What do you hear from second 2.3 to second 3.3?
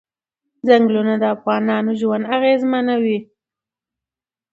اغېزمن کوي.